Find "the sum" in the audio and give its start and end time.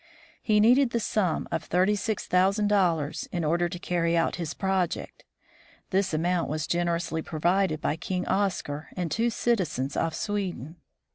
0.89-1.47